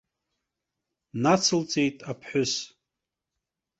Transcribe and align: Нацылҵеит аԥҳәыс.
Нацылҵеит 1.21 1.97
аԥҳәыс. 2.11 2.53